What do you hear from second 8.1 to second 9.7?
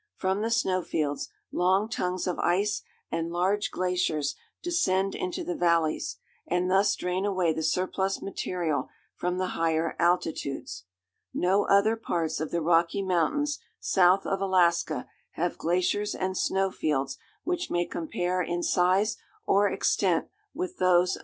material from the